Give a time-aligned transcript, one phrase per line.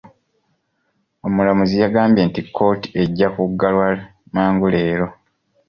[1.25, 3.87] Omulamuzi yagambye nti kkooti ejja kuggalwa
[4.33, 5.07] mangu leero.